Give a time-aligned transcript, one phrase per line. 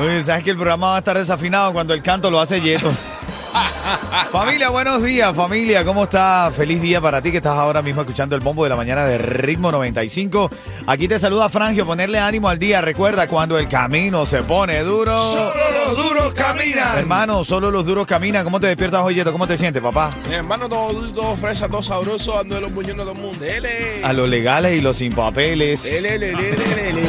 [0.00, 2.88] Oye, ¿sabes que el programa va a estar desafinado cuando el canto lo hace Yeto?
[4.32, 5.84] familia, buenos días, familia.
[5.84, 6.52] ¿Cómo está?
[6.54, 9.18] Feliz día para ti que estás ahora mismo escuchando el bombo de la mañana de
[9.18, 10.50] Ritmo 95.
[10.86, 12.80] Aquí te saluda Frangio, ponerle ánimo al día.
[12.80, 15.16] Recuerda, cuando el camino se pone duro.
[15.32, 15.52] Solo
[15.86, 16.98] los duros caminan.
[16.98, 18.44] Hermano, solo los duros caminan.
[18.44, 19.32] ¿Cómo te despiertas hoy, Yeto?
[19.32, 20.10] ¿Cómo te sientes, papá?
[20.28, 23.20] Mi hermano, todo dulce, todo fresa, todo sabroso, ando de los buñones de todo el
[23.20, 23.44] mundo.
[23.44, 24.04] Dele.
[24.04, 25.82] A los legales y los sin papeles.
[25.82, 27.02] Dele, dele, dele, dele.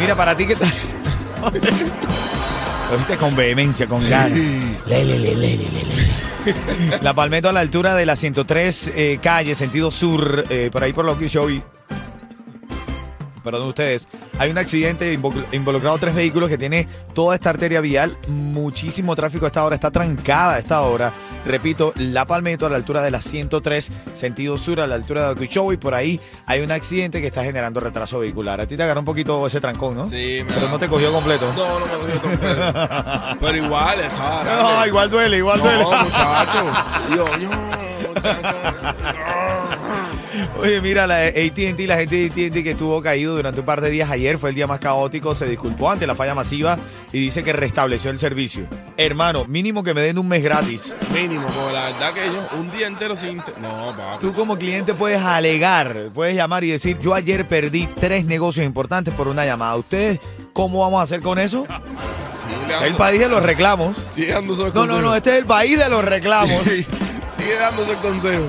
[0.00, 0.66] Mira, para ti que está.
[1.42, 4.30] Lo viste con vehemencia, con ganas.
[4.32, 6.98] Le, le, le, le, le, le, le.
[7.02, 10.92] La Palmetto a la altura de la 103 eh, calle, sentido sur, eh, por ahí
[10.92, 11.62] por lo que yo vi.
[13.42, 14.08] Perdón ustedes.
[14.38, 18.16] Hay un accidente invo- involucrado tres vehículos que tiene toda esta arteria vial.
[18.28, 19.74] Muchísimo tráfico a esta hora.
[19.74, 21.12] Está trancada a esta hora.
[21.44, 25.32] Repito, La Palmetto a la altura de la 103, sentido sur, a la altura de
[25.32, 25.74] Okeechobee.
[25.74, 28.60] Y por ahí hay un accidente que está generando retraso vehicular.
[28.60, 30.08] A ti te agarró un poquito ese trancón, ¿no?
[30.08, 31.52] Sí, me Pero no te cogió completo.
[31.56, 33.36] No, no me cogió completo.
[33.40, 33.98] Pero igual,
[34.44, 34.62] grande.
[34.62, 35.84] No, igual duele, igual No, duele.
[35.84, 36.72] muchacho.
[37.16, 37.50] Yo, yo.
[40.60, 43.90] Oye, mira, la AT&T, la gente de AT&T que estuvo caído durante un par de
[43.90, 46.78] días ayer, fue el día más caótico, se disculpó ante la falla masiva
[47.12, 48.66] y dice que restableció el servicio.
[48.96, 50.94] Hermano, mínimo que me den un mes gratis.
[51.12, 53.38] Mínimo, porque la verdad que yo un día entero sin...
[53.60, 54.20] No, papi.
[54.20, 59.12] Tú como cliente puedes alegar, puedes llamar y decir, yo ayer perdí tres negocios importantes
[59.14, 59.76] por una llamada.
[59.76, 60.20] ¿Ustedes
[60.52, 61.66] cómo vamos a hacer con eso?
[62.82, 63.96] El país de los reclamos.
[64.74, 66.62] No, no, no, este es el país de los reclamos.
[66.64, 68.44] Sigue dándose el consejo.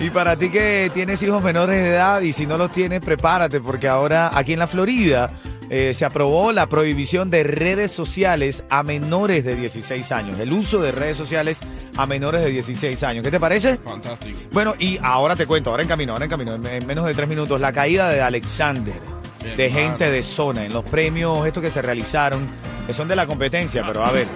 [0.00, 3.60] Y para ti que tienes hijos menores de edad y si no los tienes, prepárate
[3.60, 5.30] porque ahora aquí en la Florida
[5.68, 10.80] eh, se aprobó la prohibición de redes sociales a menores de 16 años, el uso
[10.80, 11.60] de redes sociales
[11.96, 13.22] a menores de 16 años.
[13.22, 13.76] ¿Qué te parece?
[13.76, 14.38] Fantástico.
[14.52, 17.14] Bueno, y ahora te cuento, ahora en camino, ahora en camino, en, en menos de
[17.14, 19.00] tres minutos, la caída de Alexander,
[19.44, 22.46] Bien, de gente de zona, en los premios estos que se realizaron,
[22.86, 24.26] que son de la competencia, pero a ver.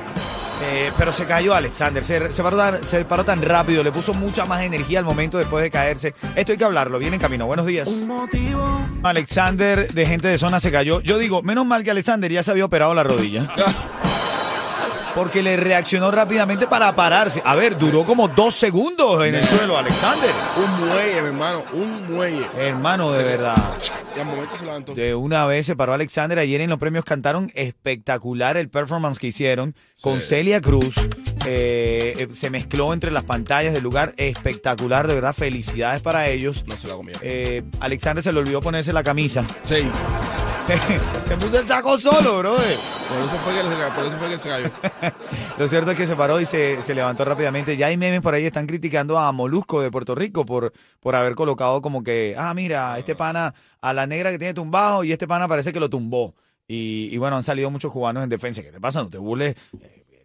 [0.67, 4.15] Eh, pero se cayó Alexander, se, se paró tan, se paró tan rápido, le puso
[4.15, 6.15] mucha más energía al momento después de caerse.
[6.35, 7.47] Esto hay que hablarlo, viene en camino.
[7.47, 7.89] Buenos días.
[9.03, 11.01] Alexander de gente de zona se cayó.
[11.01, 13.51] Yo digo, menos mal que Alexander ya se había operado la rodilla.
[15.15, 17.41] Porque le reaccionó rápidamente para pararse.
[17.45, 20.31] A ver, duró como dos segundos en el suelo, Alexander.
[20.57, 22.47] Un muelle, mi hermano, un muelle.
[22.59, 23.75] Hermano, de verdad.
[24.17, 24.95] Y al momento se levantó.
[24.95, 26.39] De una vez se paró Alexander.
[26.39, 30.21] Ayer en los premios cantaron espectacular el performance que hicieron con.
[30.21, 30.95] Celia Cruz.
[31.47, 34.15] Eh, eh, se mezcló entre las pantallas del lugar.
[34.17, 35.33] Espectacular, de verdad.
[35.35, 36.65] Felicidades para ellos.
[36.67, 37.15] No se la comió.
[37.23, 39.45] Eh, Alexander se le olvidó ponerse la camisa.
[39.63, 39.89] Sí.
[40.67, 42.77] Se puso el saco solo, brother.
[43.09, 43.95] Por eso fue que se cayó.
[43.95, 44.71] Por eso fue que se cayó.
[45.59, 47.77] Lo cierto es que se paró y se, se levantó rápidamente.
[47.77, 51.35] Ya hay memes por ahí, están criticando a Molusco de Puerto Rico por, por haber
[51.35, 55.29] colocado como que, ah, mira, este pana, a la negra que tiene tumbado y este
[55.29, 56.35] pana parece que lo tumbó.
[56.67, 58.63] Y, y bueno, han salido muchos cubanos en defensa.
[58.63, 59.03] ¿Qué te pasa?
[59.03, 59.55] ¿No te burles?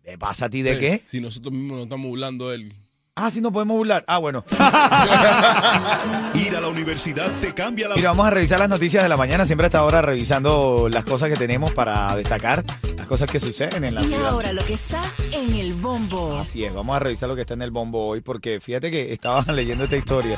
[0.04, 0.98] ¿Te pasa a ti de Sí, qué?
[0.98, 2.74] Si nosotros mismos nos estamos burlando de él.
[3.22, 4.06] Ah, sí, no podemos burlar.
[4.07, 4.46] Ah, bueno.
[6.34, 9.18] Ir a la universidad te cambia la Mira, vamos a revisar las noticias de la
[9.18, 9.46] mañana.
[9.46, 12.63] Siempre a esta hora revisando las cosas que tenemos para destacar,
[12.97, 14.28] las cosas que suceden en la Y ciudad.
[14.29, 15.02] ahora lo que está
[15.34, 16.38] en el bombo.
[16.40, 19.11] Así es, vamos a revisar lo que está en el bombo hoy porque fíjate que
[19.11, 20.38] estaba leyendo esta historia.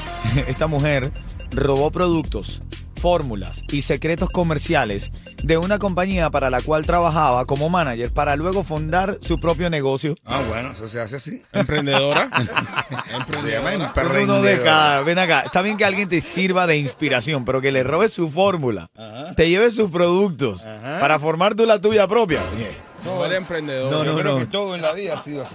[0.46, 1.12] Esta mujer
[1.50, 2.60] robó productos,
[3.02, 5.10] fórmulas y secretos comerciales
[5.42, 10.14] de una compañía para la cual trabajaba como manager para luego fundar su propio negocio.
[10.24, 11.42] Ah, bueno, eso se hace así.
[11.52, 12.30] Emprendedora.
[13.12, 13.92] Emprendedora.
[13.92, 15.02] Es uno de cada.
[15.02, 18.30] Ven acá, está bien que alguien te sirva de inspiración, pero que le robes su
[18.30, 18.88] fórmula,
[19.36, 22.38] te lleves sus productos para formar tú la tuya propia.
[23.04, 23.90] No, eres emprendedor.
[23.90, 24.38] No, Yo no, creo no.
[24.38, 25.54] que todo en la vida ha sido así.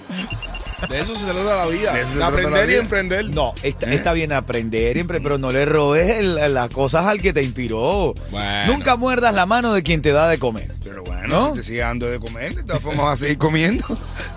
[0.90, 1.92] De eso se trata la vida.
[1.94, 2.82] De eso se De trata la aprender y vida.
[2.82, 3.26] emprender.
[3.34, 7.34] No, está, está bien aprender, empre- pero no le robes el- las cosas al que
[7.34, 8.14] te inspiró.
[8.30, 8.74] Bueno.
[8.74, 10.76] Nunca muerdas la mano de quien te da de comer.
[10.84, 11.48] Pero bueno, ¿No?
[11.50, 13.86] si te sigue dando de comer, de todas formas vas a seguir comiendo.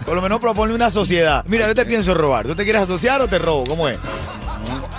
[0.06, 1.45] Por lo menos propone una sociedad.
[1.47, 2.47] Mira, yo te pienso robar.
[2.47, 3.65] ¿Tú te quieres asociar o te robo?
[3.65, 3.99] ¿Cómo es?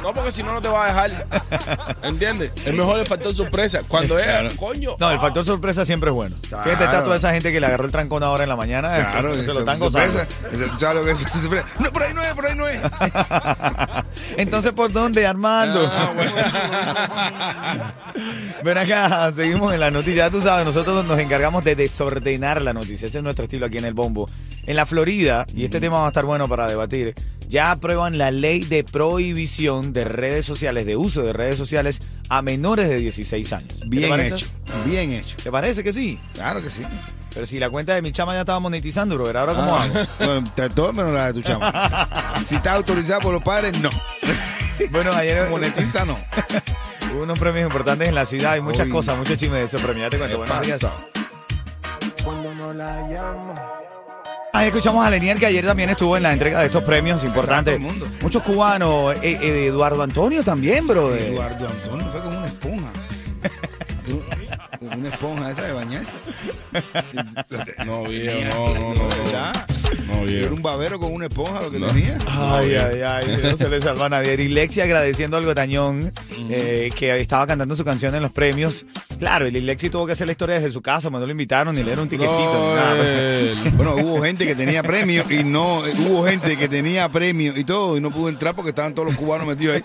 [0.01, 1.27] No, porque si no, no te va a dejar.
[2.03, 2.51] ¿Entiendes?
[2.65, 3.81] Es mejor el factor sorpresa.
[3.87, 4.91] Cuando es, coño.
[4.99, 6.35] No, el factor sorpresa siempre es bueno.
[6.43, 7.03] Fíjate, está Claro.
[7.05, 8.97] toda esa gente que le agarró el trancón ahora en la mañana.
[8.97, 10.11] eso- Claro, se esa lo están gozando.
[10.19, 10.47] sorpresa.
[10.51, 11.79] Esa- ¿Sabes lo que es?
[11.79, 12.79] No, por ahí no es, por ahí no es.
[14.37, 15.89] Entonces, ¿por dónde, Armando?
[15.91, 17.93] Ah,
[18.63, 20.25] Ven acá, seguimos en la noticia.
[20.25, 23.07] Ya tú sabes, nosotros nos encargamos de desordenar la noticia.
[23.07, 24.29] Ese es nuestro estilo aquí en el Bombo.
[24.65, 27.15] En la Florida, y este tema va a estar bueno para debatir,
[27.51, 31.99] ya aprueban la ley de prohibición de redes sociales, de uso de redes sociales
[32.29, 33.73] a menores de 16 años.
[33.73, 34.45] ¿Qué te Bien hecho,
[34.85, 35.35] bien hecho.
[35.43, 36.17] ¿Te parece que sí?
[36.33, 36.81] Claro que sí.
[37.33, 39.93] Pero si la cuenta de mi chama ya estaba monetizando, bro, ¿ahora cómo Ah, hago?
[40.19, 42.07] bueno, te- todo menos la de tu chama.
[42.45, 43.89] Si está autorizada por los padres, no.
[44.89, 46.17] Bueno, ayer Monetiza, no.
[47.13, 48.91] hubo unos premios importantes en la ciudad y muchas Uy.
[48.93, 50.05] cosas, muchos chismes de esos premios.
[50.05, 50.37] Ya te cuento.
[50.37, 50.79] ¿Qué Buenos días.
[50.81, 50.95] pasa?
[54.53, 57.77] Ahí escuchamos a Lenier que ayer también estuvo en la entrega de estos premios importantes.
[57.77, 58.07] todo el mundo.
[58.21, 61.15] Muchos cubanos, eh, eh, Eduardo Antonio también, bro.
[61.15, 61.29] eh.
[61.29, 62.91] Eduardo Antonio fue como una esponja.
[64.81, 66.09] Una esponja esa de bañarse.
[67.85, 69.07] No, viejo, no, no, no.
[69.07, 69.67] ¿Verdad?
[70.07, 72.17] No, Era un babero con una esponja lo que tenía.
[72.27, 74.33] Ay, ay, ay, no se le salva a nadie.
[74.33, 76.11] Y Lexi agradeciendo al Gotañón
[76.49, 78.85] eh, que estaba cantando su canción en los premios.
[79.21, 81.81] Claro, y Lexi tuvo que hacer la historia desde su casa, no lo invitaron ni
[81.81, 82.73] le dieron un tiquecito.
[82.75, 82.95] nada.
[82.95, 83.71] Brother.
[83.73, 87.63] Bueno, hubo gente que tenía premio y no, eh, hubo gente que tenía premio y
[87.63, 89.83] todo y no pudo entrar porque estaban todos los cubanos metidos ahí.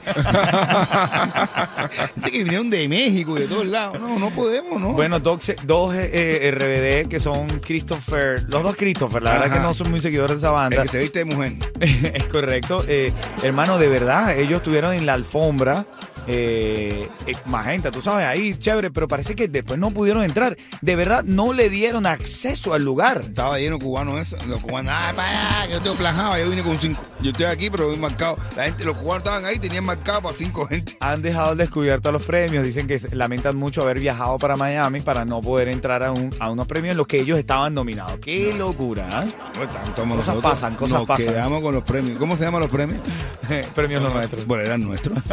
[2.15, 4.01] Gente que vinieron de México y de todos lados.
[4.01, 4.95] No, no podemos, ¿no?
[4.95, 9.61] Bueno, dos, dos eh, eh, RBD que son Christopher, los dos Christopher, la verdad que
[9.61, 10.81] no son muy seguidores de esa el banda.
[10.81, 11.53] que se viste de mujer.
[11.81, 12.83] es correcto.
[12.89, 13.13] Eh,
[13.43, 15.85] hermano, de verdad, ellos estuvieron en la alfombra.
[16.29, 20.57] Eh, eh, magenta, tú sabes, ahí chévere, pero parece que después no pudieron entrar.
[20.81, 23.23] De verdad, no le dieron acceso al lugar.
[23.23, 24.37] Estaba lleno de cubanos eso.
[24.47, 27.03] Los cubanos, ah, para allá, yo tengo plajado, yo vine con cinco.
[27.27, 28.37] Yo estoy aquí, pero voy marcado.
[28.57, 30.97] La gente, los cubanos estaban ahí, tenían marcado para cinco gente.
[31.01, 32.63] Han dejado al descubierto los premios.
[32.65, 36.51] Dicen que lamentan mucho haber viajado para Miami para no poder entrar a, un- a
[36.53, 38.19] unos premios en los que ellos estaban nominados.
[38.21, 39.25] ¡Qué locura!
[39.27, 39.33] ¿eh?
[39.55, 41.27] Pues, tanto Cosas nosotros pasan, cosas nos pasan.
[41.27, 42.17] quedamos con los premios.
[42.19, 43.01] ¿Cómo se llaman los premios?
[43.75, 44.47] premios los nuestros.
[44.47, 45.19] Bueno, eran nuestros.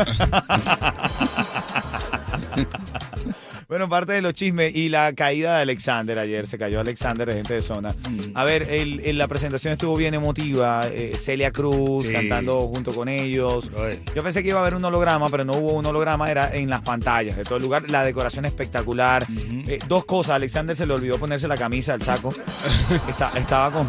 [3.83, 6.47] Bueno, parte de los chismes y la caída de Alexander ayer.
[6.47, 7.89] Se cayó Alexander de gente de zona.
[7.91, 8.19] Mm.
[8.33, 10.88] A ver, el- el- la presentación estuvo bien emotiva.
[10.89, 12.13] eh, Celia Cruz Sí.
[12.13, 13.69] cantando junto con ellos.
[13.69, 14.00] Brother.
[14.15, 16.31] Yo pensé que iba a haber un holograma, pero no hubo un holograma.
[16.31, 17.89] Era en las pantallas de todo el lugar.
[17.91, 19.25] La decoración espectacular.
[19.68, 20.36] Eh, dos cosas.
[20.36, 22.29] Alexander se le olvidó ponerse la camisa, el saco.
[23.09, 23.88] Está- estaba con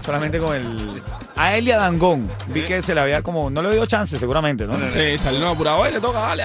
[0.00, 1.02] solamente con el...
[1.36, 2.30] A él y a Dangón.
[2.48, 3.50] Vi que se le había como...
[3.50, 4.78] No le dio chance seguramente, ¿no?
[4.90, 5.84] Sí, salió apurado.
[5.84, 6.44] Le toca, dale.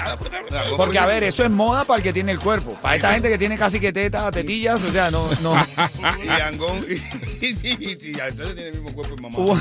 [0.75, 2.77] Porque, a ver, eso es moda para el que tiene el cuerpo.
[2.81, 5.29] Para esta gente que tiene casi que tetas, tetillas, o sea, no...
[5.41, 5.53] no.
[6.23, 9.37] Y Dangón, y, y, y, tiene el mismo cuerpo mamá.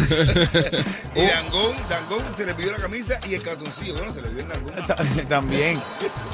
[1.14, 3.94] Y Dangón, Dangón se le pidió la camisa y el calzoncillo.
[3.94, 4.86] Bueno, se le vio el Dangón.
[4.86, 4.96] Ta-
[5.28, 5.78] También.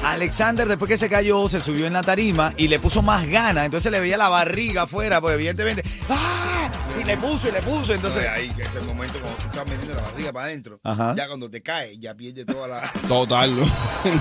[0.03, 3.65] Alexander, después que se cayó, se subió en la tarima y le puso más ganas.
[3.65, 5.83] Entonces le veía la barriga afuera, pues evidentemente.
[6.09, 6.56] ¡Ah!
[6.99, 7.93] Y le puso y le puso.
[7.93, 8.23] Entonces.
[8.23, 11.13] Entonces ahí, que es el momento cuando tú estás metiendo la barriga para adentro, Ajá.
[11.15, 13.65] ya cuando te caes, ya pierde toda la, Total, ¿no?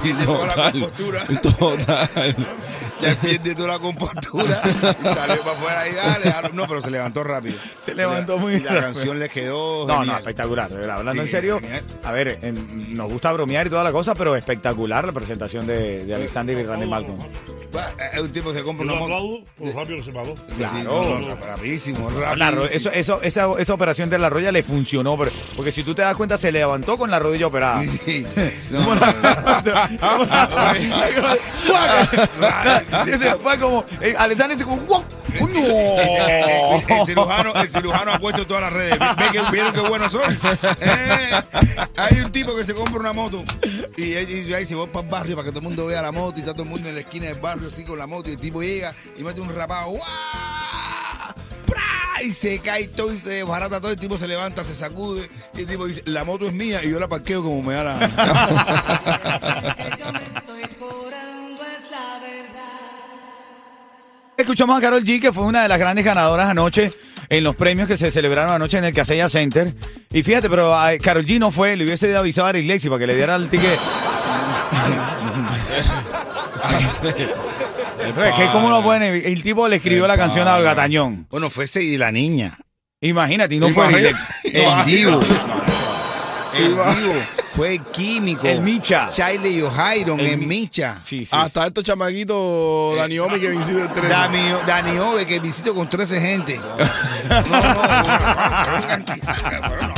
[0.03, 1.25] pierde toda la compostura.
[1.59, 2.37] Total.
[3.01, 4.73] Ya pierde toda la compostura y
[5.05, 6.51] sale para afuera ahí, dale.
[6.55, 7.59] No, pero se levantó rápido.
[7.85, 8.93] Se levantó muy Y la rápido.
[8.93, 10.19] canción le quedó No, no, genial.
[10.19, 10.97] espectacular, de verdad.
[10.99, 11.83] Hablando Sí, en serio, genial.
[12.05, 16.05] a ver, en- nos gusta bromear y toda la cosa, pero espectacular la presentación de,
[16.07, 17.19] de Alexander y Randy Malcolm.
[17.75, 19.05] Va, eh, Un tipo se compra moto.
[19.05, 20.35] aplaudo por lo rápido que se paró.
[20.37, 20.77] Sí, Claro.
[20.77, 22.65] sí, no, no, rapidísimo, rapidísimo.
[22.67, 26.03] eso, eso, esa, esa operación de la rodilla le funcionó, pero- porque si tú te
[26.03, 27.83] das cuenta, se levantó con la rodilla operada.
[28.05, 28.25] Sí,
[28.71, 29.56] no, no, no.
[33.43, 35.05] Fue como, eh, Alexander dice como, ¡guau!
[35.39, 35.61] ¡Coño!
[36.87, 38.99] El, cirujano, el cirujano ha puesto todas las redes.
[38.99, 40.39] Ve que vieron qué buenos son.
[40.81, 41.43] Eh,
[41.97, 43.45] hay un tipo que se compra una moto
[43.97, 46.13] y, y ahí se va para el barrio para que todo el mundo vea la
[46.13, 48.29] moto y está todo el mundo en la esquina del barrio así con la moto
[48.29, 49.91] y el tipo llega y mete un rapado.
[49.91, 50.56] ¡guau!
[52.23, 53.93] Y se cae todo y se desbarata todo.
[53.93, 56.91] El tipo se levanta, se sacude y el tipo dice: La moto es mía y
[56.91, 57.97] yo la parqueo como me da la.
[64.37, 66.93] Escuchamos a Carol G, que fue una de las grandes ganadoras anoche
[67.31, 69.75] en los premios que se celebraron anoche en el Casella Center.
[70.13, 72.99] Y fíjate, pero a Carol G no fue, le hubiese avisado a Eric Lexi para
[72.99, 73.79] que le diera el ticket.
[78.37, 81.27] Que cómo no pueden, el tipo le escribió la canción a Olga Tañón.
[81.31, 82.59] Bueno, fue Seidy la niña.
[83.01, 84.27] Imagínate, y no fue Lexi.
[84.45, 85.21] En vivo.
[86.55, 87.15] En vivo.
[87.57, 88.47] Fue químico.
[88.47, 89.09] El Micha.
[89.11, 91.01] Charlie O'Hairon, El el, Mi- Micha.
[91.07, 91.31] Sí, sí.
[91.33, 94.11] Hasta estos chamaquitos Dani Omi que visito el tren.
[94.11, 96.61] Dani, Dani Ove, que visito con 13 gente.
[97.29, 97.73] No, no, no,
[99.89, 99.95] no,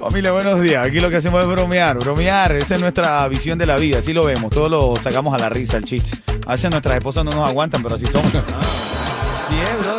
[0.00, 0.84] Familia, buenos días.
[0.84, 2.56] Aquí lo que hacemos es bromear, bromear.
[2.56, 3.98] Esa es nuestra visión de la vida.
[3.98, 4.50] Así lo vemos.
[4.50, 6.18] Todo lo sacamos a la risa, el chiste.
[6.46, 8.30] A veces nuestras esposas no nos aguantan, pero así somos.
[8.32, 8.38] Sí,
[9.60, 9.92] es, brother.